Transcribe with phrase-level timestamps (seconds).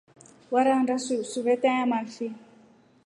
[0.53, 0.95] Warandwa
[1.31, 2.27] suveta yamafi?